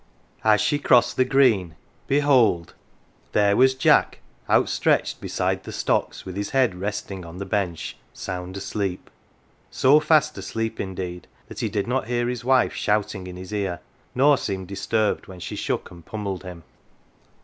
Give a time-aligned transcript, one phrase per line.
[0.43, 1.75] As she crosssed the green,
[2.07, 2.73] behold!
[3.33, 4.17] there was Jack
[4.49, 9.11] outstretched beside the stocks, with his head resting on the bench, sound asleep
[9.69, 13.79] so fast asleep, indeed, that he did not hear his wife shouting in his ear,
[14.15, 16.63] nor seem dis turbed when she shook and pommelled him.